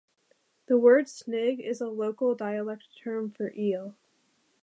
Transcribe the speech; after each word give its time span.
The 0.65 0.79
word 0.79 1.05
snig 1.07 1.59
is 1.59 1.79
a 1.79 1.87
local 1.87 2.33
dialect 2.33 2.85
term 3.03 3.29
for 3.29 3.53
eel. 3.55 3.93